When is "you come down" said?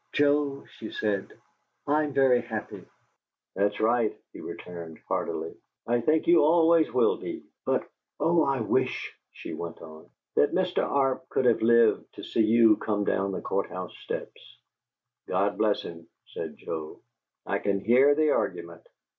12.43-13.31